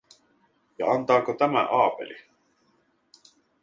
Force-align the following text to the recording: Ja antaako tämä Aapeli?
Ja 0.79 0.89
antaako 0.91 1.33
tämä 1.33 1.59
Aapeli? 1.65 2.17